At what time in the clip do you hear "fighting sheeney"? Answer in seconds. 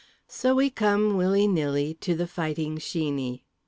2.25-3.43